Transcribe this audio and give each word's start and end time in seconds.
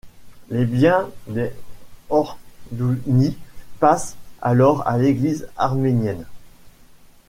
Les 0.49 0.65
biens 0.65 1.07
des 1.27 1.51
Ordouni 2.09 3.37
passent 3.79 4.15
alors 4.41 4.87
à 4.87 4.97
l'Église 4.97 5.47
arménienne. 5.57 6.25